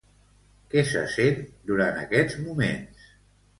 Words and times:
Què 0.71 0.83
se 0.91 1.03
sent 1.17 1.37
durant 1.73 2.01
aquests 2.07 2.41
moments? 2.49 3.09